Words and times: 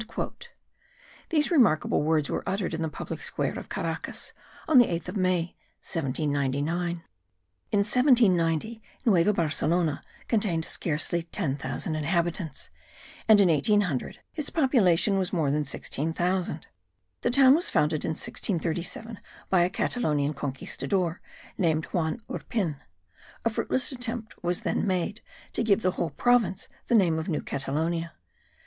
These 1.29 1.51
remarkable 1.51 2.01
words 2.01 2.27
were 2.27 2.41
uttered 2.49 2.73
in 2.73 2.81
the 2.81 2.89
public 2.89 3.21
square 3.21 3.59
of 3.59 3.69
Caracas, 3.69 4.33
on 4.67 4.79
the 4.79 4.87
8th 4.87 5.09
of 5.09 5.15
May, 5.15 5.55
1799. 5.85 6.65
In 7.71 7.77
1790 7.77 8.81
Nueva 9.05 9.31
Barcelona 9.31 10.01
contained 10.27 10.65
scarcely 10.65 11.21
ten 11.21 11.55
thousand 11.55 11.93
inhabitants, 11.93 12.71
and 13.29 13.39
in 13.39 13.49
1800, 13.49 14.21
its 14.33 14.49
population 14.49 15.19
was 15.19 15.31
more 15.31 15.51
than 15.51 15.63
sixteen 15.65 16.13
thousand. 16.13 16.65
The 17.21 17.29
town 17.29 17.53
was 17.53 17.69
founded 17.69 18.03
in 18.03 18.13
1637 18.13 19.19
by 19.51 19.61
a 19.61 19.69
Catalonian 19.69 20.33
conquistador, 20.33 21.21
named 21.59 21.85
Juan 21.93 22.23
Urpin. 22.27 22.77
A 23.45 23.51
fruitless 23.51 23.91
attempt 23.91 24.33
was 24.43 24.61
then 24.61 24.87
made, 24.87 25.21
to 25.53 25.61
give 25.63 25.83
the 25.83 25.91
whole 25.91 26.09
province 26.09 26.67
the 26.87 26.95
name 26.95 27.19
of 27.19 27.29
New 27.29 27.43
Catalonia. 27.43 28.13